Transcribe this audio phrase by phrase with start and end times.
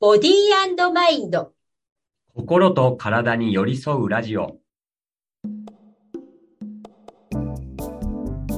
[0.00, 1.52] ボディーマインド。
[2.34, 4.56] 心と体に寄り添うラジオ。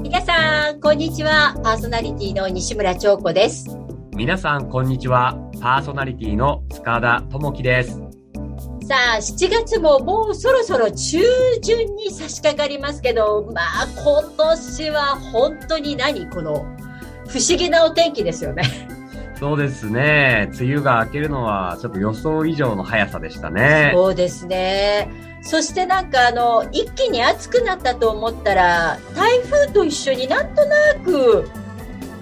[0.01, 1.59] 皆さん、こんにちは。
[1.65, 3.77] パーソナリティの西村彫子です。
[4.15, 5.37] 皆さん、こんにちは。
[5.61, 8.01] パーソナリティの塚田智樹です。
[8.87, 11.19] さあ、7月ももうそろそろ中
[11.61, 16.65] 旬に差し掛かりますけど、まあ、今年は本当に何この
[17.27, 18.92] 不思議なお天気ですよね。
[19.43, 20.53] そうですね。
[20.61, 23.91] 梅雨が明けるのはちょっと予想以上の速さでしたね。
[23.93, 25.11] そうですね。
[25.43, 31.51] そしてなんかあの、一気に暑くなったと思ったら、台風と一緒になんとなく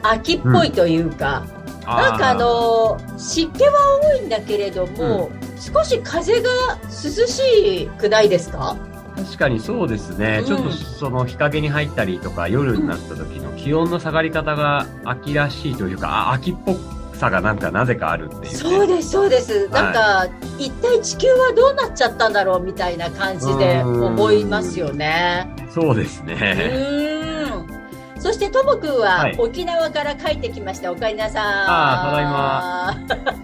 [0.03, 1.45] 秋っぽいというか、
[1.85, 5.29] なんかあの、湿気は多いんだけれども、
[5.59, 6.49] 少し風が
[6.85, 8.79] 涼しくないですか？
[9.15, 16.73] 確かにそうですね、うんちょっとその日陰に入ったりとか夜になった時の気温の下がり方が秋らしいというか、あ秋っぽ
[17.21, 18.49] さがなんかなぜかあるっていう、ね。
[18.49, 19.69] そうです、そうです。
[19.69, 20.27] なんか、
[20.59, 25.55] 一体地球はどうなっちゃったんだろうみたいな感じで思いますよね。
[25.69, 27.21] そうですうね。
[28.19, 30.93] そして、ともくんははい沖縄から帰ってきました。
[30.93, 31.43] おかえりなさい。
[31.45, 32.95] あ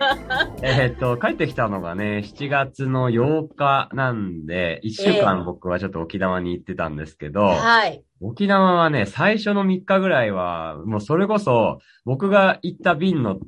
[0.62, 8.02] えーっと、帰ってきたのがね、7月の8日なんで、1週間僕はちょっと沖縄に行ってたんですけど、はい。
[8.20, 13.38] 沖縄はね、最初の3日ぐらいは、もうそれこそ、僕が行った便の、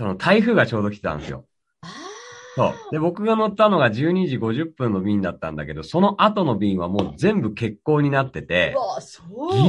[0.00, 1.44] その台風がちょうど来てたんですよ。
[1.82, 1.88] あ
[2.56, 2.74] そう。
[2.90, 8.74] で、僕が乗ったのが12時50分の便だったんだけど、その後の便はもう全部欠航になってーて。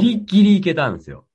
[0.00, 1.26] リギリ行けたんですよ。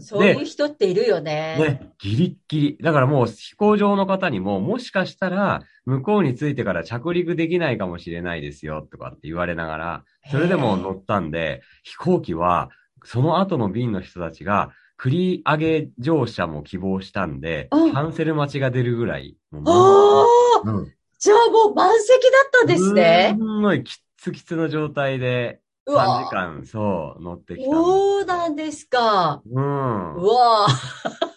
[0.00, 1.56] そういう人っているよね。
[1.58, 2.78] ね、ギリッギリ。
[2.82, 12.68] だからもう飛行場の方にも、もしかしたら、向こうに着いてから着陸できないかもしれないですよ、とかって言われながら、それでも乗ったんで、飛行機は、
[13.02, 19.36] その後の便の人たちが、繰り上げ乗車も希望したんで、うんキャンセル待ちが出るぐらい。
[19.52, 20.26] あ
[20.64, 23.34] あ、うんじゃあもう満席だったんですね。
[23.36, 29.42] すんごいきっつきつの状態で、3うわ時間、そう、乗ってきたそうなんですか。
[29.44, 30.14] うん。
[30.14, 31.31] うわそう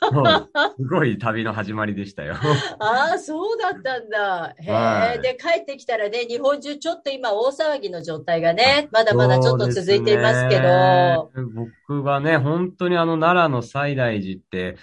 [0.77, 2.35] すごい旅の始まりでしたよ。
[2.79, 4.55] ああ、そうだったんだ。
[4.59, 11.31] へえ、はいで、帰ってきたらね、日本中ちょっと今大騒ぎの状態がね、まだまだちょっと続いていますけど。
[11.87, 14.77] 僕がね、本当にあの奈良の西大寺って、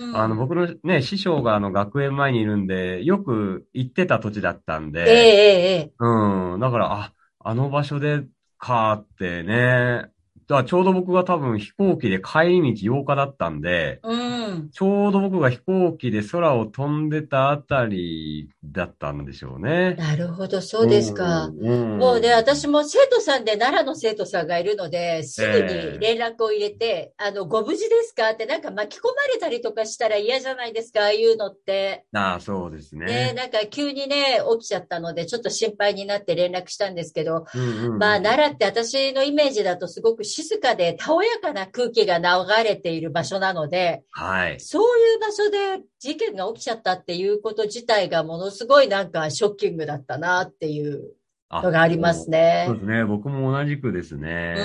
[0.00, 6.60] うんあの僕のね、師匠があの学園前にいるんで、よく行ってた土地だったんええで、えええうん。
[6.60, 8.24] だから、あ、あの場所で
[8.58, 10.06] かってね。
[10.46, 14.16] だからちょうど僕が多分飛行機で帰り道8日だったんで、えう
[14.64, 14.70] ん。
[14.70, 19.94] ちょうど僕が飛行機で空を飛んでたあたりだったんでしょうね。
[19.94, 21.46] なるほど、そうですか。
[21.46, 21.68] うん。
[21.68, 32.04] うんもうね、私も生徒さんで奈良の生徒さんがいるので、すぐに連絡を入れて、あの、ご無事ですかってなんか巻き込まれたりとかしたら嫌じゃないですか、ああいうのって。
[32.12, 33.32] ああ、そうですね、ね。
[33.34, 42.24] なんか急にね、起きちゃったので、ちょっと心配になって連絡したんですけど、うんうんうんまあ、奈良って私のイメージだとすごく静かで、たおやかな空気が流
[42.64, 44.60] れている場所なので、はい。
[44.60, 51.12] そういう場所で事件が起きちゃったっていうこと自体がものすごいなんかショッキングだったなっていう
[51.48, 52.76] あのがありますねそう。
[52.76, 53.04] ですね。
[53.04, 54.56] 僕も同じくですね。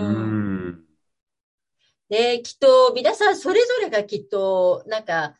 [0.00, 0.84] ううんん。
[2.08, 5.34] で、きっと皆さんそれぞれがきっとなんか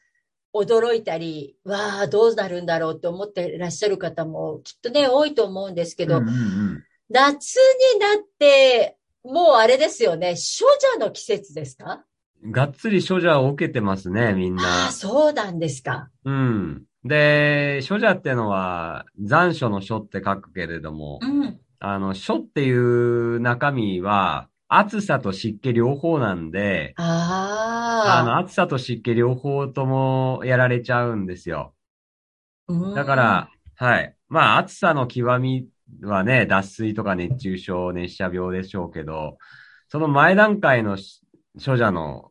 [0.54, 7.56] 驚いたり、わあ、どうなるんだろうって思っていらっしゃる方もきっとね、多いと思うんですけど、うんうんうん夏
[7.94, 12.04] になって、もうあれですよね、処女の季節ですか？
[12.50, 14.92] がっつり処女を受けてますね、みんあなあ、。
[14.92, 16.08] そうなんですか。
[16.24, 16.84] うん。
[17.04, 21.60] で、処女ってのは、残暑の書って書くけれどもう、ん。
[21.80, 31.74] あの、書っていう中身は、暑さと湿気両方なんで、あの、あ暑さと湿気両方ともやられちゃうんですよ。
[32.94, 34.14] だから、はい。
[34.28, 35.66] まあ、暑さの極み
[36.02, 39.38] はね、脱水とか熱中症、熱射病でしょうけど、
[39.88, 41.22] その前段階のし
[41.64, 42.30] 処者の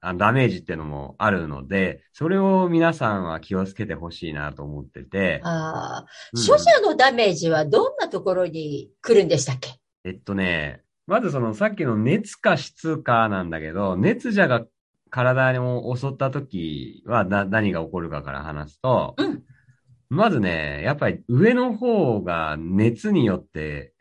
[0.00, 6.46] あダメージっていうのもあるので、それを皆さんは気をつけてほしいなと思ってて、ああ、うん。
[6.46, 9.78] 処者のダメージはどんなところに来るんでしたっけ？
[10.04, 14.64] えっとね、まずそのさっきの熱か湿かなんだけど、熱邪が
[15.10, 19.42] 体を襲った時はな何が起こるかから話すと、うん
[20.10, 23.94] まずね、やっぱり上の方が熱によって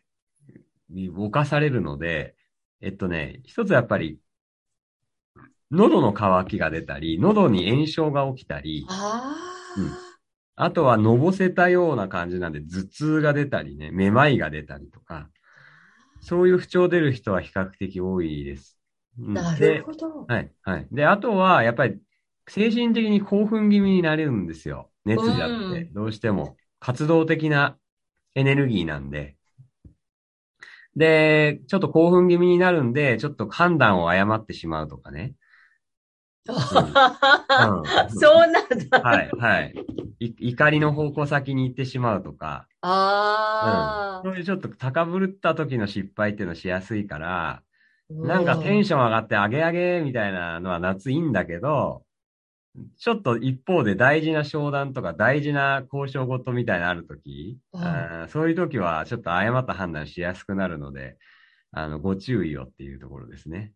[0.90, 2.36] 侵されるので、
[2.82, 4.20] えっとね、一つやっぱり、
[5.72, 9.38] 喉の渇きが出たり、喉に炎症が起きたり、あ
[9.78, 10.10] あ、うん
[10.62, 15.30] あとはのぼせたような感じなんで、頭痛が出たりね、めまいが出たりとか、
[16.20, 18.78] そういう不調出る人は比較的多いです。
[19.18, 20.26] うんなでるほど。
[20.28, 20.88] はい、はい。
[20.92, 21.98] で、あとは、やっぱり、
[22.50, 24.90] 精神的に興奮気味になれるんですよ。
[25.10, 27.78] 熱じゃって、どうしても活動的な
[28.36, 29.36] エネルギーなんで。
[30.96, 35.34] で、ちょっと興奮気味になるんで、ちょっと判断を誤ってしまうとかね。
[36.50, 39.02] うんそうなんだ。
[39.02, 39.74] はい、はい。
[40.20, 47.64] い怒りの方向先に行ってしまうとか、あそういうちょっと高ぶった時の失敗っていうのしやすいから、あ。
[48.10, 52.04] なんかテンシション上がって上げ上げみたいなのは夏いいんだけど、
[52.98, 57.58] ちょっと一方で大事な商談とか大事な交渉事みたいなのあるとき、
[58.30, 61.18] そういうときはちょっと誤った判断しやすくなるので、
[61.72, 63.74] あの、ご注意をっていうところですね。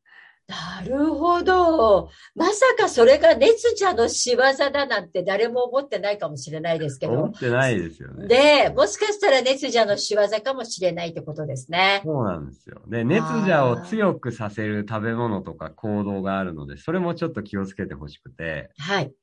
[0.47, 2.09] なるほど。
[2.35, 4.39] まさかそれが熱茶の仕業
[4.71, 7.13] だなんて誰も思ってないかもしれないですけど。
[7.13, 8.27] 思ってないですよね。
[8.27, 12.01] で、もしかしたら熱茶の仕業かもしれないってことですね。
[12.03, 12.81] そうなんですよ。
[12.87, 19.13] で、熱邪を強くさせる食べ物とか行動があるので、それもちょっと気をつけてほしくて、はい。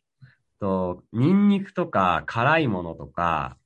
[0.59, 3.59] と、ニンニクとか辛いものとか、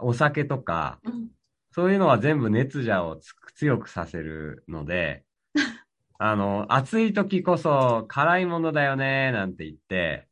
[0.00, 1.28] お酒とか、うん
[1.72, 5.25] そういうのは全部熱邪をつ強くさせるので、
[6.18, 10.28] あの、暑い時こそ辛いものだよね、なんて言って、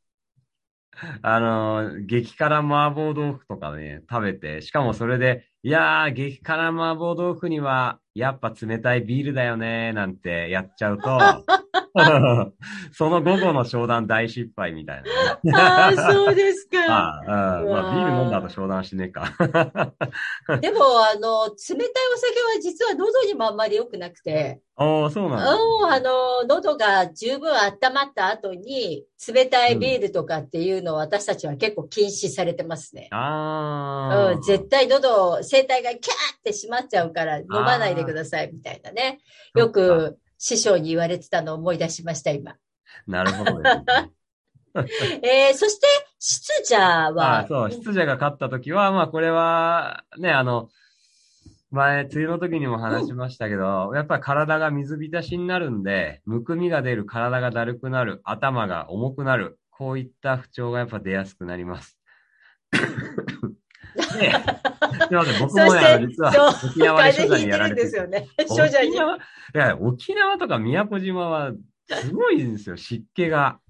[1.22, 11.48] あの、激辛麻婆豆腐とかね、食べて、しかもそれで、いやー、激辛麻婆豆腐には、やっぱ冷たいビールだよね、なんてやっちゃうと、
[12.92, 15.52] その午後の商談大失敗みたいなね。
[15.54, 17.20] ああ、そうですか。
[17.26, 19.32] あまあ、ビール飲んだ後商談しねえか。
[20.60, 25.54] でも、あの、冷たいお酒は実は喉にもあんまり良くなくて、ああ、そうなんだ。
[25.54, 33.06] うん、あの、喉が十分温まった後に、冷たいビールとかっていうのを私たちは結構禁止されてますね。
[33.12, 34.32] ああ。
[34.32, 39.20] うん、絶対喉、声帯がキャーって閉まっちゃうから飲まないでくださいみたいなね。
[39.54, 39.70] よ。
[39.70, 42.56] く師匠に言われてたのを思い出しました、今。
[43.06, 43.84] なるほどね。
[45.22, 45.86] えー、そして、
[46.18, 50.68] 湿茶あはあ、、そう、執事が勝った時は、まあ、これは、ね、あの、
[51.70, 61.98] 前、梅雨の時にも話しましたけど、やっぱり体が水浸しになるんで、むくみが出る、体がだるくなる、頭が重くなる、こういった不調がやっぱ出やすくなります。
[64.20, 68.28] ですいません、僕もね、そしてあの実は沖縄で処女にやられててですよね。
[69.54, 71.52] いや、沖縄とか宮古島は、
[71.88, 73.60] すごいんですよ、湿気が。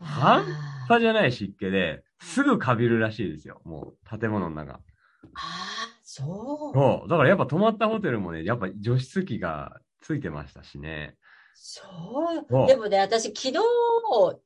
[0.00, 0.44] 半
[0.88, 4.74] 端じゃない湿気で、すぐかびるらしいですよ、もう、建物の中。
[4.74, 4.82] あー、
[6.02, 6.74] そう。
[6.74, 7.08] そう。
[7.08, 11.16] だからやっぱ泊まったホテルもね、やっぱ除湿機がついてましたしね。
[11.54, 11.82] そ
[12.40, 12.66] うお。
[12.66, 13.52] でもね、私昨日、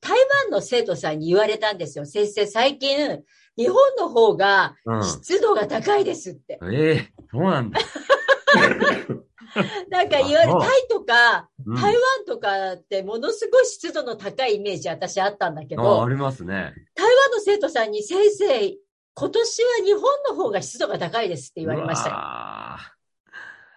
[0.00, 2.06] 台湾の生徒さんに言われたんですよ。
[2.06, 3.22] 先生、最近、
[3.56, 5.04] 日本の方がうん。
[5.04, 6.58] 湿度が高いですって。
[6.72, 7.80] ええそうなんだ。
[9.90, 16.74] なんか言われ、あそうタイとか、うん、台湾とかってものすごい湿度の高いイメージ私あったんだけあどあ、りますね。
[16.94, 18.76] 台湾の生徒さんに先生、
[19.14, 22.97] 今年は日本の方が湿度が高いですって言われました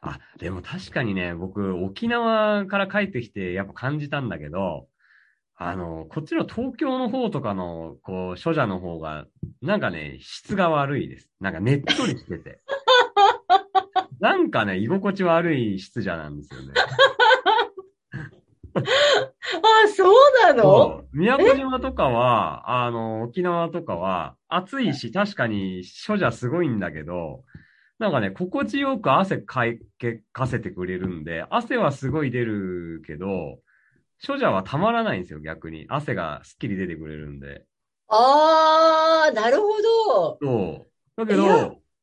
[0.01, 4.87] あ、でも確かにね、僕、沖縄から帰ってきて、やっぱ感じたんだけど、
[5.55, 9.27] あの、こっちの東京の方とかの、こう、処者の方が、
[9.61, 11.29] なんかね、質が悪いです。
[11.39, 12.59] なんかねっとりしてて。
[14.19, 16.73] なんかね、居心地悪い湿者なんですよね。
[18.73, 20.13] あ、そう
[20.47, 21.03] なの？
[21.13, 27.43] 宮古島とかは、あの、沖縄とかは、暑いし、確かに、処者すごいんだけど、
[28.01, 33.59] なんかね、心地よく汗かいけかせてくれるんで、汗はすごい出るけど、
[34.25, 35.85] 処者はたまらないんですよ、逆に。
[35.87, 37.63] 汗がすっきり出てくれるんで。
[38.07, 39.67] ああ、なるほ
[40.09, 40.39] ど。
[40.41, 40.87] そう。
[41.15, 41.43] だけど、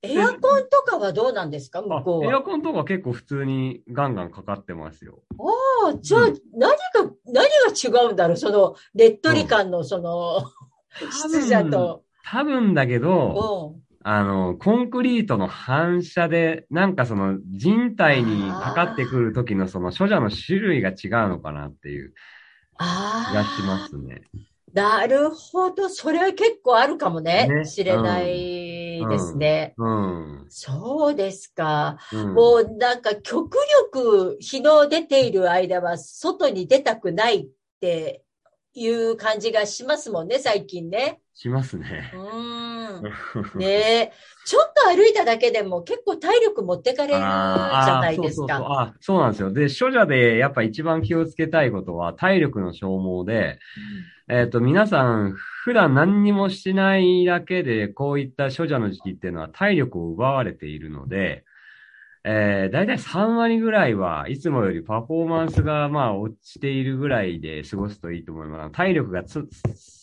[0.02, 2.32] エアコンとかはどうなんですか向あこうは？
[2.32, 5.24] エアコンとか結構普通にガンガンかかってますよ。
[5.84, 6.20] あじゃあ、
[6.54, 10.48] 何が、何が違うんだろうその、ねっとり感の、その、
[11.10, 12.04] 湿者と。
[12.24, 13.87] 多分だけど、うん。
[14.10, 22.14] あの、コンクリートの反射で、なんかその人体にかかってくる時のその処者の種類が違うのかなっていう
[22.78, 24.22] あ気がしますね。
[24.74, 25.90] あ、なるほど。
[25.90, 27.48] それは結構あるかもね。
[27.48, 29.74] ね知れないですね。
[29.76, 30.46] うん。
[30.48, 31.98] そうですか。
[32.10, 33.58] うん、もうなんか極
[33.92, 37.48] 力日の出ている間は外に出たくないっ
[37.78, 38.22] て
[38.72, 41.20] いう感じがしますもんね、最近ね。
[41.34, 42.67] しますねう。
[43.56, 44.12] ねえ。
[44.44, 48.56] ちょっと歩いただけでも結構体力持ってかれるじゃないですか。
[48.56, 49.52] あーそうなんですよ。
[49.52, 53.58] で、処者でやっぱ一番気をつけたいことは体力の消耗で、
[54.28, 61.44] えっ、と、皆さん、普段何にもしないだけで、こういった処者の時期っていうのは体力を奪われているので、
[62.24, 68.72] えー、だいたい3割ぐらいはいつもよりパフォーマンスがまあ落ちているぐらいで過ごすといいと思います。
[68.72, 69.46] 体力がつ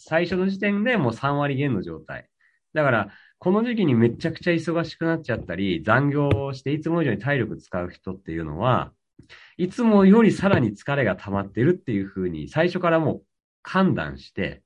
[0.08, 2.28] 最初の時点でもう3割減の状態。
[2.76, 8.92] だから、この時期にめちゃくちゃ忙しくなっちゃったり、残業をしていつも以上に体力使う人っていうのは、
[9.58, 13.24] いつもよりさらに疲れが溜まってるっていうふうに最初からもう
[13.64, 14.62] 判断して、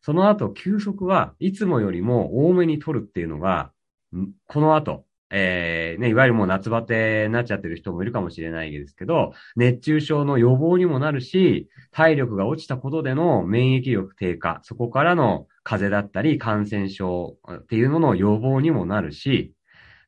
[0.00, 3.72] その後休息はいつもよりも多めに取るっていうのが、
[4.14, 19.52] んこの後、えーね、いわゆるもう夏バテになっちゃってる人もいるかもしれないですけど、熱中症の予防にもなるし、体力が落ちたことでの免疫力低下、そこからの風邪だったり感染症っていうのの予防にもなるし、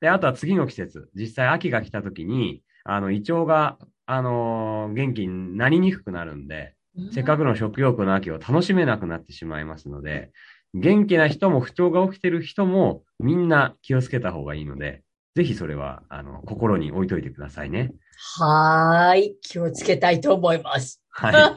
[0.00, 3.76] で、あとは次の季節、実際秋が来た時に、あの、胃腸が、
[4.06, 6.74] あのー元気になりにくくなるんで、
[7.10, 10.30] せっかくの食欲の秋を楽しめなくなってしまいますので、
[10.72, 15.02] 元気な人も不調が起きてる人もみんな気をつけた方がいいので、
[15.36, 17.92] ぜひそれは、あの、心に置いといてくださいね。
[18.38, 19.36] はーい。
[19.42, 21.02] 気をつけたいと思います。
[21.10, 21.32] はい。
[21.36, 21.54] さて、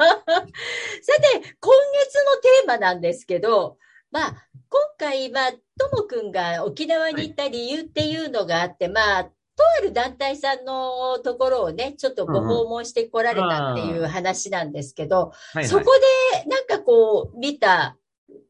[1.62, 3.78] 今月のテーマなんですけど、
[4.14, 5.58] まあ、今回、まあ、と
[5.92, 9.32] もくんが沖縄に行った理由っていうのがあって、まあ、と
[9.80, 15.86] ある団体さんのところをね、ちょっとご訪問してこられたっていう話なんですけど、はい、そこ
[16.34, 17.98] でなんかこう見た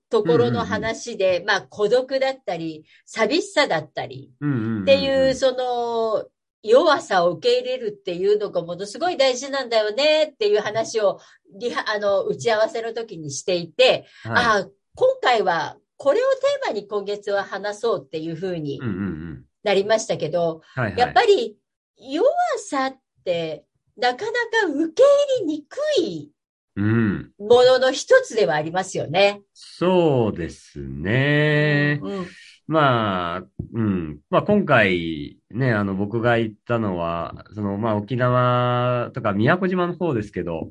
[0.10, 6.25] ところの話で、まあ孤独だったり、寂しさだったりっっていう、その
[6.62, 11.20] 弱さを受け入れるっていうのがものすごい大事なんだよねっていう話を
[11.60, 19.45] リハ、あの、打ち合わせの時にしていて、はい、ああ、今回はこれをテーマに今月は話そうっていうふうにうんうんうん。
[19.63, 21.57] なりましたけど、はいはい、やっぱり
[21.97, 22.25] 弱
[22.57, 23.65] さって
[23.97, 25.03] なかなか受け
[25.39, 26.31] 入れにくい
[26.75, 27.31] うん。
[27.38, 29.41] ものの一つではありますよね。
[29.53, 32.00] そうですね。
[32.01, 32.27] うん
[32.65, 34.19] まあ、うん。
[34.29, 40.69] まあ今回ね、あの僕が行ったのは、そのまあ沖縄とか宮古島の方ですけど、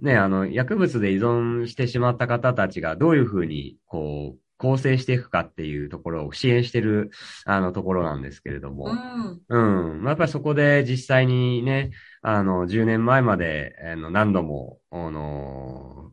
[0.00, 7.10] ね、あの薬物で依存してしまった方たちがどういうふうにこう構成していくかっていうところを支援してる
[7.44, 8.86] あのところなんですけれども、
[9.48, 9.94] うん。
[9.94, 10.02] うん。
[10.02, 11.90] まあやっぱりそこで実際にね、
[12.22, 16.12] あの、10年前まで、あの、何度も、あの、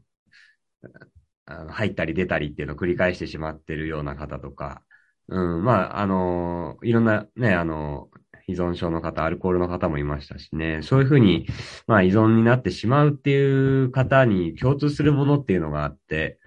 [1.46, 4.82] あの入ったり出たりっていうのを繰り返してしまってるような方とか、
[5.28, 8.10] うん、まあ、あの、いろんなね、あの、
[8.52, 11.48] 依存症の方、アルコールの方もいましたしね、そういうふうに、
[11.88, 16.40] まあ、依存になってしまうっていう方に共通するものっていうのがあって、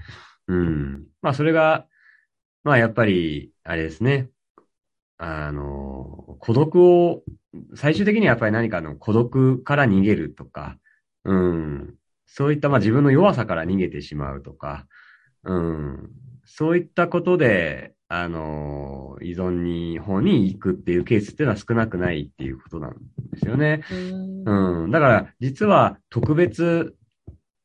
[0.46, 1.04] うん。
[1.22, 1.86] まあ、それが、
[2.62, 4.30] まあ、やっぱり、あれですね、
[5.18, 7.22] あの、孤独を、
[7.76, 10.76] 最終的にはやっぱり何かの孤独から逃げるとか、
[11.24, 11.94] うん。
[12.26, 14.86] そういったまあ自分の弱さから逃げてしまうとか、
[15.44, 16.10] うん。
[16.44, 22.92] そういったことで、あの、依存に方に行くっていうケースっていうのは少なくないっていうことなん
[23.32, 23.82] ですよね。
[24.44, 24.90] うん。
[24.90, 26.94] だから、実は特別、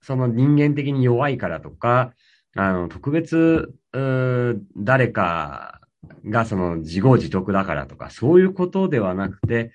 [0.01, 2.13] その人間的に弱いからとか、
[2.55, 5.81] あの、特別、う誰か
[6.25, 9.71] がその自業自得だからとか、そういうことではなくて、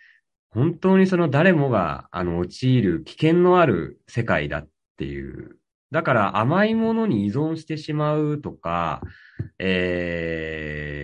[0.50, 5.56] 本当にその誰もが、あの、陥る危険のある世界だっていう。
[5.90, 9.02] だから甘いものに依存してしまうとか、
[9.58, 11.00] え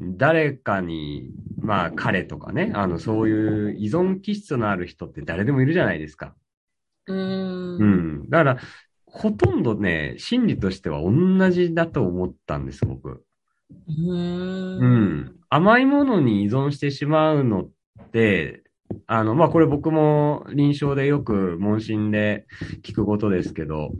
[0.00, 1.30] ー、誰かに、
[1.60, 6.34] まあ彼とかね、あの、そういう依存気質のある人って誰でもいるじゃないですか。
[7.06, 7.78] うん。
[7.78, 7.84] う
[8.24, 8.30] ん。
[8.30, 8.58] だから、
[9.06, 13.24] ほとんどね、心理としては同じだと思ったんです、僕。
[13.88, 14.78] うん。
[14.78, 15.36] うん。
[15.48, 17.70] 甘いものに依存してしまうのっ
[18.10, 18.62] て、
[19.06, 22.46] あの、まあ、これ僕も臨床でよく問診で
[22.82, 23.92] 聞くことですけど、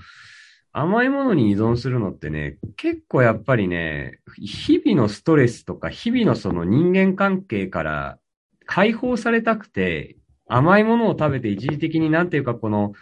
[0.73, 8.19] 甘いものに依存するのってね、結構やっぱりね、日々のストレスとか、日々のその人間関係から
[8.67, 10.17] 解放されたくて、
[10.49, 12.93] 甘いものを食べて一時的になんていうかこの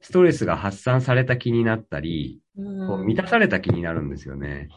[0.00, 4.68] ストレスが発散された気になったり、こう満たされた気になるんですよね。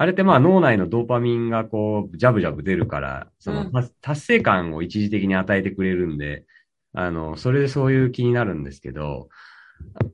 [0.00, 3.90] あれってまあ脳内のドーパミンがこう、ジャブジャブ出るから、その、うん。
[4.00, 6.44] 達成感を一時的に与えてくれるんで、
[6.92, 9.28] あの、それでそういう気になるんですけど、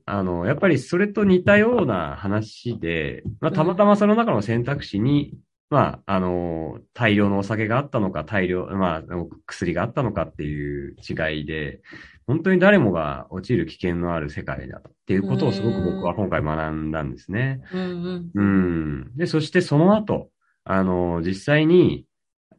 [0.07, 5.35] あの、やっぱりそれと似たような話で、まあ、たまたまその中の選択肢に、
[5.69, 9.03] まあ、あの、大量のお酒があったのか、大量、まあ、
[9.47, 11.81] 薬があったのかっていう違いで、
[12.27, 17.61] 本当に誰もが落ちる危険のある世界だっていうことをすごく僕は今回学んだんですね。
[17.73, 19.17] うんうん。
[19.17, 20.29] で、そしてその後、
[20.63, 22.05] あの、実際に、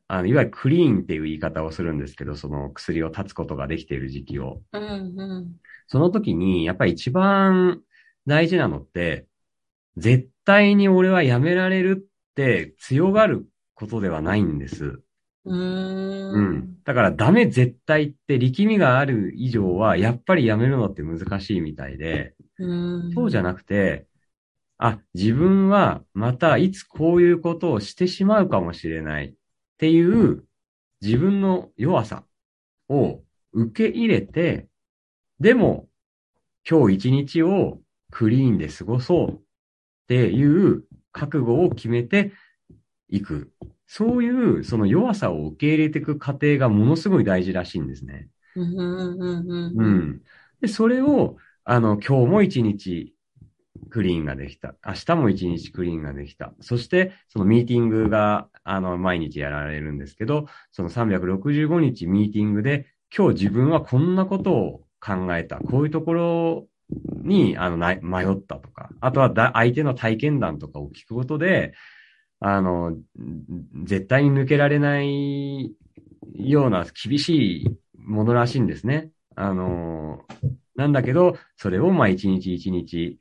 [0.08, 4.62] あの、いわゆるクリーンっていう言い方をするんですけど、その薬を断つことができている時期を。
[4.72, 4.82] うん
[5.18, 5.56] うん
[5.88, 7.80] その時に、やっぱり一番
[8.26, 9.26] 大事なのって、
[9.96, 15.00] 絶対に俺はやめられるって強がることではないんです。
[15.46, 16.82] うんうん。
[16.84, 24.06] だからダメ絶対って力みがある以上は、やっぱりやめるのって難しいみたいで、うんそうじゃなくて、
[24.76, 29.34] あ、自分はまたいつこういうことをしてしまうかもしれないっ
[29.78, 30.44] ていう
[31.00, 32.24] 自分の弱さ
[32.90, 33.20] を
[33.52, 34.66] 受け入れて、
[35.40, 35.86] でも
[36.68, 37.78] 今日一日を
[38.10, 39.38] クリーンで過ごそうっ
[40.08, 40.84] ていう
[41.16, 42.32] 覚悟を決めて
[43.08, 43.50] いく。
[43.86, 48.28] そういうその弱さを受け入れていく過程がものすごい大事らしいんですね。
[48.56, 49.76] うん。
[49.76, 50.22] うん。
[50.60, 53.14] で、それを、あの、今日も一日
[53.90, 54.74] クリーンができた。
[54.84, 56.52] 明日も一日クリーンができた。
[56.60, 65.58] そして、そのミーティングが、あの、毎日やられるんですけど、その365日ミーティングで、今日自分はこんなことを考えた。
[65.58, 71.74] こういうところに、あの、迷ったとか、あとはだ相手の体験談とかを聞くことで、
[72.40, 72.96] あの、
[73.84, 75.74] 絶対に抜けられない
[76.34, 79.10] ような厳しいものらしいんですね。
[79.34, 80.24] あの、
[80.76, 83.18] なんだけど、それをまあ一日一日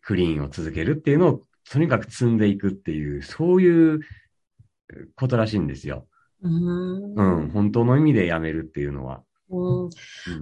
[0.00, 4.00] クリーンを続けるっていうのをとにかく積んでいくっていう、そういう
[5.14, 6.06] ことらしいんですよ。
[6.42, 9.22] うん、うん、本当の意味でやめるっていうのは。
[9.48, 9.90] うん、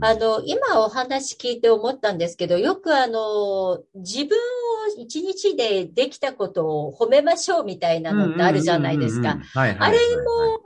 [0.00, 9.38] あの、今お話聞いて思ったんですけど、よくあの、自分を一日でできたことを褒めましょうみたいなのってあるじゃないですか。
[9.54, 9.99] あれ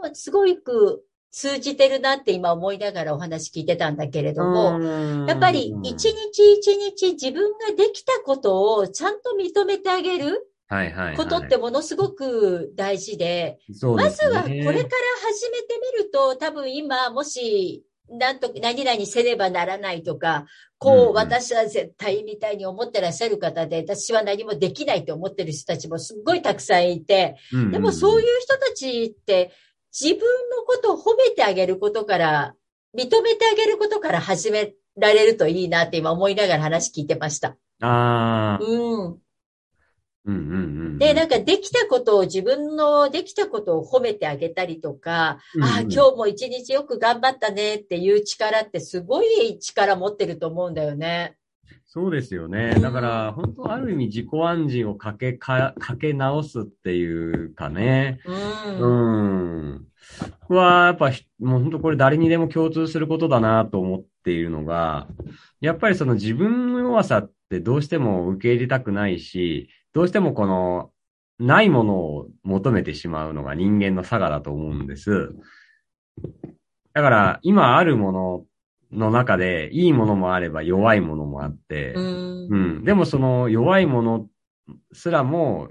[0.03, 4.81] もすごく通じてるなって今思いながらお話聞いてたんだけれども、
[5.27, 10.53] やっぱり一日一日自分ができたことをちゃんと認めてあげる
[11.17, 13.59] ことってものすごく大事で、
[13.97, 20.47] まずはこれから始めてみると、多分今もしなんと、何々せねばならないとか、
[20.79, 27.37] こう、私は絶対みたいに思ってらっしゃる方で、私は何もできないと思ってる人たちもすっごいたくさんいて、
[27.71, 29.53] でもそういう人たちって、
[29.93, 32.55] 自分のことを褒めてあげることから、
[32.97, 37.57] 認めてあげることから始められるといいなって今思いながら話聞いてました。
[37.81, 38.65] ああ。
[38.65, 39.19] うん。
[40.29, 40.45] うんうんう
[40.91, 51.37] ん、で、なんかできたことを自分のできたことを褒めてあげたりとか、うんうん、ああ、今日も一日よく頑張ったねっていう力ってすごい力持ってると思うんだよね。
[51.87, 52.75] そうですよね。
[52.75, 58.21] だから、本当ある意味自己暗示をかけか、かけ直すっていうかね。
[58.79, 59.71] うん。
[59.71, 59.87] うん。
[60.49, 61.11] は、やっぱ、
[61.41, 65.09] もう本当これ誰にでも共通することだなと思っているのが、
[65.63, 70.91] やっぱりその自分の弱さってどうしても受け入れたくないし、どうしてもこの、
[71.39, 75.33] ないものを求めてしまうのが人間の差がだと思うんです。
[76.93, 78.45] だから、今あるもの
[78.93, 82.85] の中で、いいものもあれば弱いものもあって、うん、うん。
[82.85, 84.27] でもその弱いもの
[84.93, 85.69] すらも、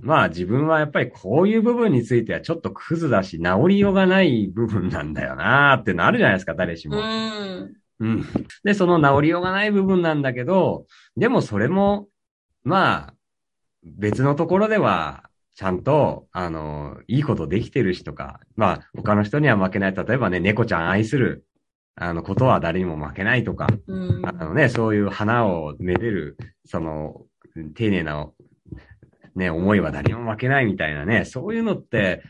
[0.00, 6.98] まあ自分はやっぱりこういう部分についてはちょっとクズだし、治りようがない部分なんだよなーってのあるじゃないですか、誰しも。
[6.98, 7.76] うん。
[8.00, 8.26] うん。
[8.64, 10.86] で、その治りようがない部分なんだけど、
[11.16, 12.08] でもそれも、
[12.64, 13.14] まあ、
[13.84, 19.94] 別のところでは、ちゃんと、あの、いいことできてるしとか、まあ、他の人には負けない。
[19.94, 21.44] 例えばね、猫ちゃん愛する、
[21.94, 27.26] あの、ことは誰にも負けないとか、うん、あのね、そういう花をめでる、その、
[27.74, 28.30] 丁寧な、
[29.36, 32.22] ね、思いは誰にも負けないみたいなね、そういうのって、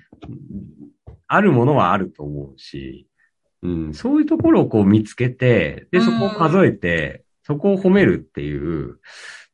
[1.28, 3.06] あるものはあると思うし、
[3.62, 8.98] うん、そういうところをこう見つけて、で、そこを数えて、そこを褒めるっていう、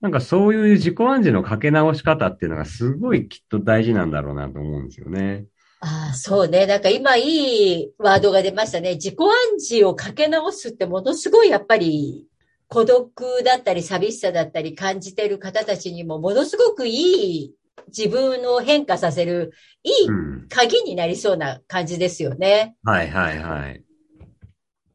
[0.00, 5.46] なんかそういう自己暗示のかけ直し方っていうのがすごいきっと大事なんだろうなと思うんですよね。
[5.80, 6.66] ああ、そうね。
[6.66, 8.94] なんか今いいワードが出ましたね。
[8.94, 12.26] 自己暗示をかけ直すってものすごいやっぱり
[12.68, 13.12] 孤独
[13.44, 17.54] だったり寂しさだったり感じてる方たちにもものすごくいい
[17.88, 20.08] 自分を変化させるいい
[20.48, 22.76] 鍵になりそうな感じですよね。
[22.84, 23.82] うん、はいはいはい。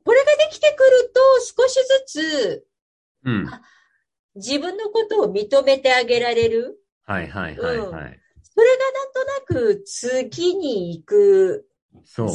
[0.06, 1.22] これができてくると
[1.64, 2.66] 少しずつ、
[3.26, 3.50] うん、
[4.36, 6.78] 自分のことを認めてあげられる？
[7.06, 7.78] はいはいはいはい。
[7.78, 8.18] うん、それがなん
[9.14, 11.68] となく次に行く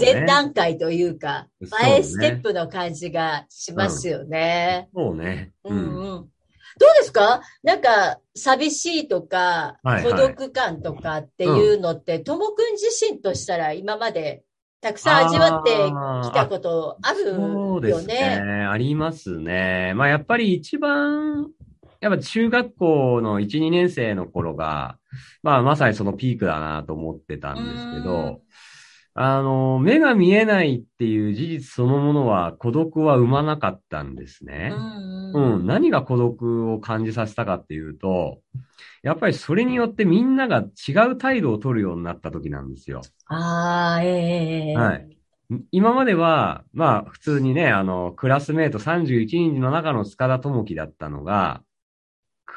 [0.01, 4.89] 前段階というか、うね、前ステップの感じがしますよね。
[4.95, 5.53] そうね。
[5.65, 6.29] うん、うんうん
[6.81, 7.43] どうですか？
[7.65, 14.45] なんか、寂しいとか、孤独感とかっていうのって、ともくん自身としたら今まで
[14.81, 15.73] たくさん味わって
[16.29, 17.39] きたことあるよね？
[17.41, 18.41] そうですね。
[18.71, 19.93] ありますね。
[19.97, 21.51] まあやっぱり一番
[22.01, 24.99] やっぱ中学校の1、2年生の頃が、
[25.43, 28.41] まあまさにそのピークだなと思ってたんですけど、
[29.21, 34.73] あの、目が見えないっていう事実そのものは孤独は生まなかったんですね。
[35.35, 38.39] うん、何が孤独を感じさせたかっていうと、
[39.03, 40.59] やっぱりそれによってみんなが
[40.89, 43.03] 違う態度を取るようになった時なんですよ。
[43.27, 45.19] ああ、ええー、はい。
[45.73, 51.63] 今までは、まあ普通にね、あの、クラスメート31人の中の塚田智樹だったのが、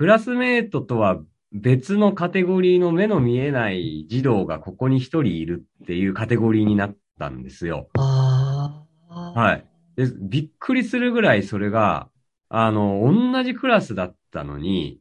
[0.01, 1.19] クラスメートとは
[1.51, 7.87] 別のカテゴリーの目の見えない児童がここに一人いるっていうカテゴリーになったんですよ。
[7.99, 9.39] ああ。
[9.39, 9.65] はい。
[9.95, 12.09] で、びっくりするぐらいそれが、
[12.49, 14.97] あの、同じクラスだったのに、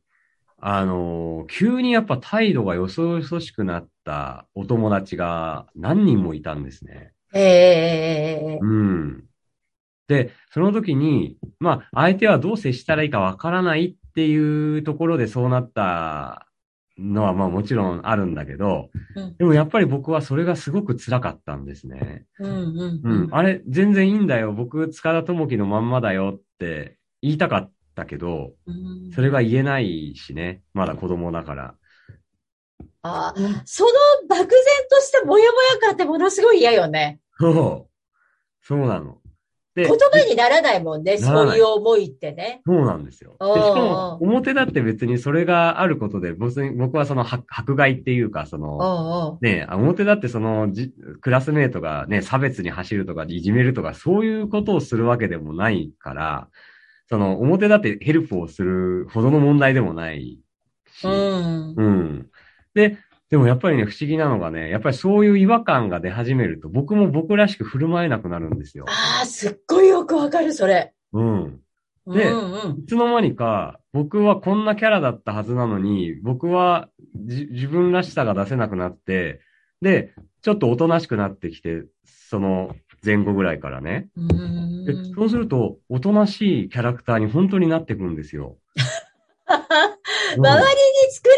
[0.58, 7.14] あの、急にやっぱ態度がよそよそしくなったお友達が何人もいたんですね。
[7.32, 9.24] ええうん。
[10.08, 16.46] で、その時に、まあ、相手はどう接したらいいかわからないっていうところでそうなった
[16.98, 22.26] のは、まあもちろんあるんだけど、うんでもやっぱり僕はそれがすごく辛かったんですね。
[22.38, 23.28] うんうんうん。
[23.30, 24.52] あれ、全然いいんだよ。
[24.52, 30.62] 僕、塚田智樹のまんまだよって言いたかったけど、うんそれが言えないしね。
[30.74, 31.74] まだ子供だから。
[33.02, 33.90] あーその
[34.28, 34.48] 漠然
[34.90, 37.20] としたモヤモヤ感ってものすごい嫌よね。
[37.38, 37.90] そう。
[38.62, 39.19] そうなの。
[39.74, 42.60] で言葉にならないもんね、そういう思いってね。
[42.66, 43.34] そうなんですよ。
[43.34, 56.48] しかも、表だって別にそれがあることで、僕に僕はその迫迫害っていうか、その、ねあ表だってそのじ、クラスメートがね、差別に走るとか、いじめるとか、そういうことをするわけでもないから、
[57.08, 60.38] その、表だってヘルプをするほどの問題でもない
[60.92, 61.74] し、うん。
[61.76, 62.26] うん。
[62.74, 62.98] で、
[63.30, 68.86] でもやっぱりね、不思議なのがね、やっぱりそういう違和感が出始めると、僕も僕らしく振る舞えなくなるんですよ。
[68.88, 70.92] ああ、すっごいよくわかる、それ。
[71.12, 71.60] うん。
[72.06, 72.80] でうんうん。
[72.80, 79.40] いつの間にか、僕はこんなキャラだったはずなのに、僕はじ自分らしさが出せなくなって、
[79.80, 80.12] で、
[80.42, 84.08] ちょっとおとなしくなってきて、その前後ぐらいからね。
[84.16, 88.56] うでんそうすると、おとなしいキャラクターに本当になってくんですよ。
[89.46, 91.29] 周りに作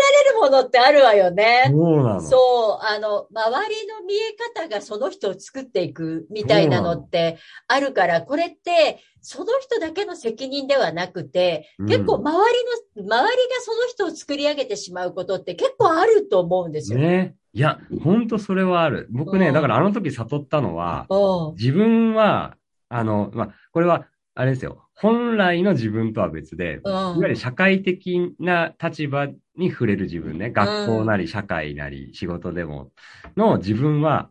[0.42, 1.64] ものってあるわよね。
[1.70, 2.20] そうなの。
[2.20, 12.52] そう、あの、周りの見え方がその人を作っていくみたいなのってあるから、これって、その人だけの責任ではなくて、うん結構周
[12.96, 16.98] りの、周りがその人を作り上げてしまうことって結構あると思うんですよ。
[16.98, 17.36] ね。
[17.52, 19.06] いや、本当それはある。
[19.10, 22.56] 僕ね、うんだからあの時悟ったのは、うん自分は、
[22.88, 24.88] あの、まあ、これは、あれですよ。
[24.94, 30.50] 本来の自分とは別で、うんいわゆる社会的な立場に触れる自分ね。
[30.50, 32.92] 学校なり社会なり仕事でも
[33.36, 34.30] の自分は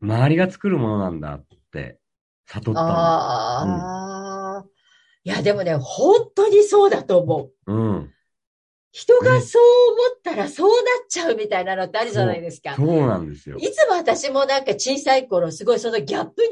[0.00, 1.98] 周りが作るものなんだって
[2.46, 4.64] 悟ったああ、
[5.24, 7.70] いや、でもね、本当にそうだと思う。
[7.70, 7.76] の。
[7.76, 8.10] うん。
[8.92, 12.76] 人がそう思ったらそうなっちゃうみたいなのってあるじゃないですか。
[12.76, 13.56] そうなんですよ。
[13.58, 16.48] いつも私もなんか小さい頃、すごいそのギャップに、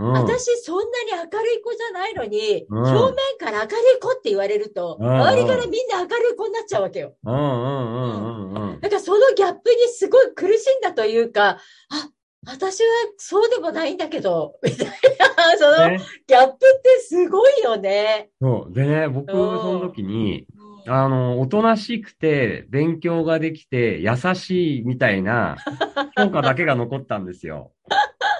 [0.00, 7.14] うん、私そんなに明るい子じゃないのに、うん表面から明るい子って言われると、うん周りからみんな明るい子になっちゃうわけよ。
[7.24, 8.80] うんうんうんうんうん。
[8.80, 11.58] だからそのギャップにすごい苦しんだというか、
[11.90, 12.10] あ、
[12.46, 14.94] 私はそうでもないんだけど、 みたいな、
[15.58, 18.30] そのね、ギャップってすごいよね。
[18.40, 18.72] そう。
[18.72, 20.46] でね、僕、うんその時に、
[20.86, 25.56] あの、おとなしくて、勉強ができて、優しいみたいな
[26.16, 27.72] 評価だけが残ったんですよ。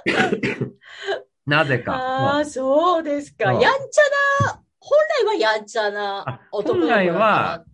[1.48, 2.38] なぜあか。
[2.40, 3.44] あ、そうですか。
[3.46, 7.64] やんちゃな、本来はやんちゃなあ男の子本来だは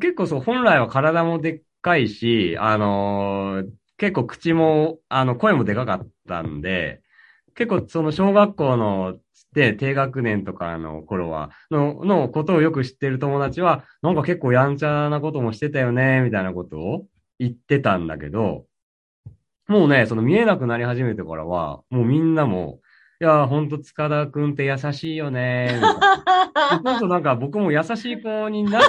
[0.00, 7.00] 結構そう、本来は体もでっかいし、あのー結構口も、あの、声もでかかったんで、
[7.54, 9.18] 結構その小学校の、
[9.54, 17.06] で、低学年とかの頃は、の、のことをよく知ってる友達は、なんか結構やんちゃなこともしてたよね、みたいなことを
[17.38, 18.66] 言ってたんだけど、
[19.68, 22.80] もうね、その見えなくなり始めてからは、もうみんなも、
[23.18, 25.92] いや、ほんと塚田くんって優しいよね、な。
[26.84, 28.82] そうするとなんか僕も優しい子になっ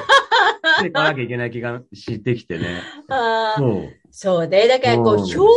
[0.82, 2.82] ていかなきゃいけない気がしてきてね。
[3.08, 3.54] ら。
[3.54, 3.94] あーそう。
[4.12, 4.68] そうね。
[4.68, 5.50] だからこう、うん評判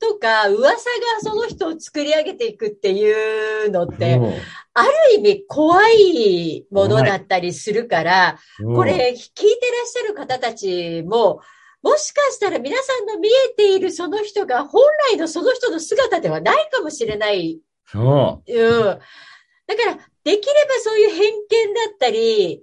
[0.00, 0.84] とか噂が
[1.20, 4.32] その人を作り上げていくっていうのって、も
[4.72, 9.46] ある意味怖いものだったりするから、うこれ聞いてら
[9.82, 11.40] っしゃる方たちも、
[11.82, 17.60] もしかしたら皆さんの見えているその人が本来のその人の姿ではないかもしれない。
[17.86, 18.82] そうん。
[18.84, 22.62] だから、できればそういう偏見だったり、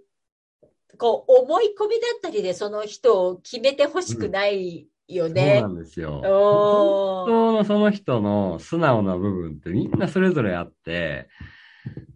[0.97, 5.27] こう、思い込みだったりでその人を決めてほしくないよう。
[5.27, 5.67] そうねな。
[5.67, 6.21] んですよ。
[6.21, 11.29] 本当のその人の素直な部分ってみんなそれぞれあって、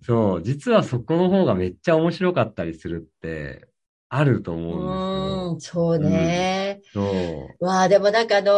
[0.03, 3.67] そう、実はそこの方がめっちゃ面白かったりするって
[4.09, 6.81] あると思うんうん、そうね。
[6.83, 7.03] ですよ。
[7.11, 7.65] そう。
[7.65, 8.53] わあ、でもなんかあのー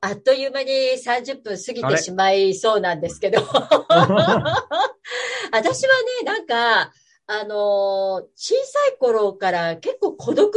[0.00, 3.42] あっという間に30分過ぎてしまいそうなんですけど。
[5.52, 6.92] 私はね、なんか、
[7.28, 10.54] あのー小さい頃から結構孤独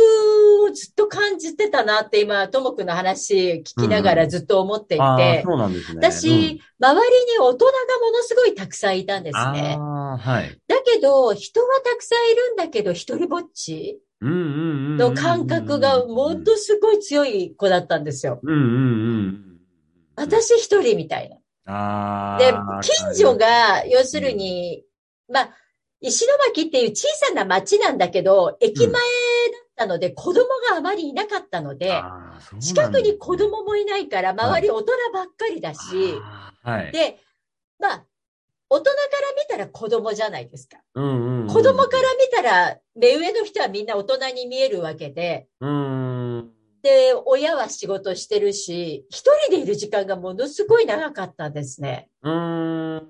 [0.68, 6.00] をずっと感じてたなって今、ともくんの話聞きながらずっと思っていて、うなんですね。
[6.02, 9.78] 私、うん周りに大人がものすごいたくさんいたんですね。
[9.78, 10.58] はい。
[10.66, 14.00] だけど、人はたくさんいるんだけど、一人ぼっち。
[14.22, 18.40] の感覚がものすごい強い子だったんですよ。
[18.44, 18.66] うんうんう
[19.28, 19.60] ん。
[20.16, 21.38] 私一人みたいな。
[21.74, 22.40] ああ。
[22.40, 24.84] で、近所が、要するに、
[25.32, 25.50] まあ、
[26.02, 29.02] 石巻っていう小さな町なんだけど、駅前だっ
[29.76, 31.92] たので、子供があまりいなかったので、
[32.60, 35.80] 近くに子供もいないから、周り大人ばっかりだし、
[36.64, 36.92] はい。
[36.92, 37.20] で、
[37.80, 38.06] まあ、
[38.70, 38.98] 大人から
[39.36, 40.78] 見たら子供じゃないですか。
[40.94, 46.52] うんうんうん子供から見たら、目上の人はみんな大人に見えるわけで、うん。
[46.84, 52.10] で、親は仕事してるし、一人でいる時間がものすごい長かったんですね。
[52.22, 53.10] うん。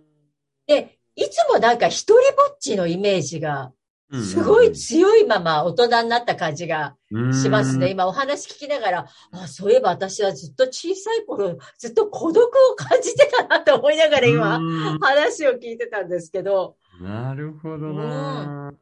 [0.68, 2.20] で、いつもなんか一人ぼ
[2.54, 3.72] っちのイメージが、
[4.12, 6.96] うんすごい強いまま大人になった感じが
[7.32, 7.86] しますね。
[7.86, 18.74] うん今お話聞きながら、あ、そういえば私はずっと小さい頃、ずっと孤独を感じてたなと思いながら今、うん話を聞いてたんですけど、なるほどな。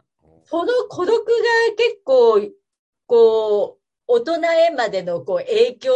[0.46, 1.34] その孤独が
[1.76, 2.42] 結構、
[3.06, 5.92] こう、大人へまでのこう影響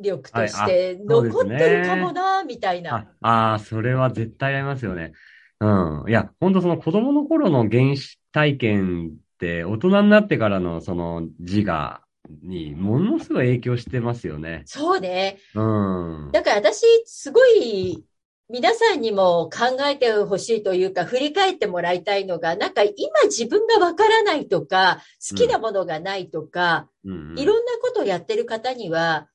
[0.00, 3.08] 力として残ってるかもな、みたいな。
[3.20, 5.12] ああー、それは絶対ありますよね。
[5.60, 6.08] うん。
[6.08, 12.00] いや、本当その子供の頃の原始体験って、大人になってからのその自我
[12.42, 14.62] にものすごい影響してますよね。
[14.64, 15.38] そうね。
[15.54, 16.30] うん。
[16.32, 18.04] だから私、すごい、
[18.48, 22.94] 皆さんにも考えてほしいというか、振り返ってもらいたいのが、なんか今
[23.24, 29.28] 自分がわからないとか、好きなものがないとか、うんうんいろんなことをやってる方には、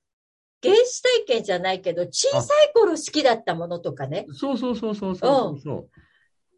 [0.62, 4.26] 原始体験じゃないけど、小さい頃好きだったものとかね。
[4.34, 5.90] そうそうそうそうそうそう。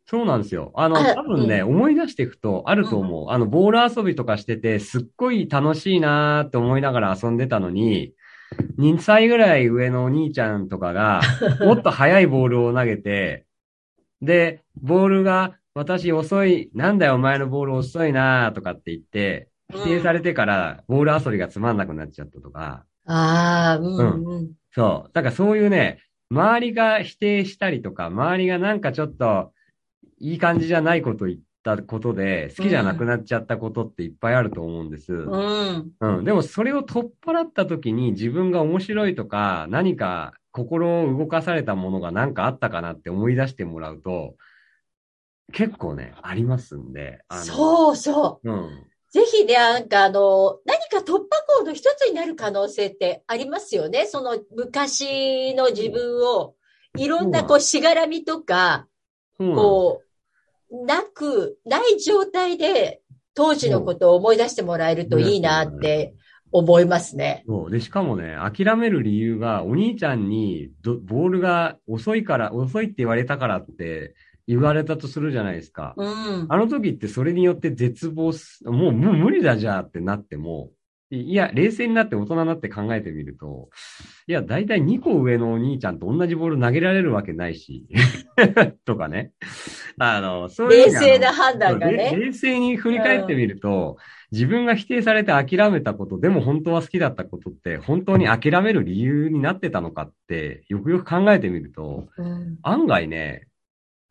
[0.09, 0.71] そうなんですよ。
[0.75, 3.29] あの、あ多分ね、う思い出していくと、あると思う。
[3.29, 8.13] あの、ボール遊びとかしてて、すっごい楽しいなーって思いながら遊んでたのに、
[8.77, 11.21] 2歳ぐらい上のお兄ちゃんとかが、
[11.59, 13.45] もっと速いボールを投げて、
[14.21, 24.51] で、ボールが、私遅い、なんだよお前のボール遅いなーとかって言って、否定されてから、ボール遊びがつまんなくなっちゃったとか、ああ、うんうん。
[24.71, 25.11] そう。
[25.13, 29.51] だからそういうね、周りが否定したりとか、周りがなんかちょっと、
[30.19, 35.13] いい感じじゃないこと言ったことで、好きじゃなくなっちゃったことっていっぱいあると思うんです。
[35.13, 35.91] うん。
[35.99, 36.25] うん。
[36.25, 44.35] でもそれを取っ払った時に自分が面白いとか、何か心を動かされたものが何かあったかなって思い出してもらうと、
[45.53, 47.19] 結構ね、ありますんで。
[47.31, 48.51] そうそう。
[48.51, 48.87] うん。
[49.11, 51.27] ぜひね、なんかあの、何か突破
[51.59, 54.05] 口の一つになる可能性ってありますよね。
[54.05, 56.55] その昔の自分を、
[56.97, 58.87] いろんなこうしがらみとか、
[59.37, 60.06] こう、
[60.71, 63.01] なく、ない状態で
[63.33, 66.13] 当時のことを思い出してもらえるといいなって
[66.51, 67.43] 思いますね。
[67.47, 67.71] そう。
[67.71, 74.15] で、しかもね、諦める理由が、お兄ちゃんにど、ボールが遅いから、遅いって言われたからって
[74.47, 75.93] 言われたとするじゃないですか。
[75.97, 76.45] うん。
[76.49, 80.71] あの時ってそれによって絶望す、もう、もう無理だじゃあってなっても、
[81.09, 83.69] いいや、冷静になって大人になって考えてみると、
[84.27, 87.87] いや、だいたい2個上のお兄ちゃんと同じボール投げられるわけないし、
[88.85, 89.31] とかね。
[89.97, 92.17] あの、そういう冷静な判断がれね。
[92.17, 93.97] 冷静に振り返ってみると、
[94.33, 103.47] 自分が否定されて諦めたこと、でも本当は好きだったことって、本当に諦める理由になってたのかって、よくよく考えてみると、うん案外ね、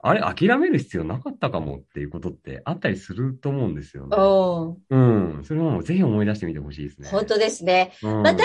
[0.09, 4.16] あれ、諦める必要なかったかもっていうことってあったりすると思うんですよね。
[4.16, 5.45] うんうん。
[5.45, 7.09] それもぜひ思い出してみてほしいですね。
[7.11, 7.92] 本当ですね。
[8.03, 8.45] うんまた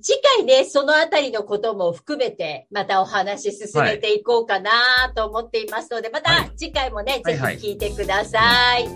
[0.00, 4.70] 次回ね、そのあたりのことも含めて、またお話進めていこうかな
[5.14, 8.88] と思っていますので、また次回もね、はいはいぜひ聞いてください。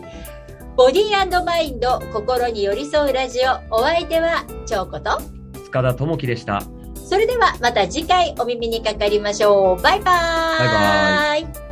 [0.77, 5.21] ボディーマインド、心に寄り添うラジオ、お相手は、長子と、
[5.65, 6.63] 塚田智樹でした。
[6.95, 9.83] それではまた次回お耳にかかりましょう。
[9.83, 11.43] バイバーイ。
[11.43, 11.70] バイバイ